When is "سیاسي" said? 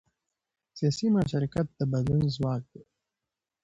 0.77-1.07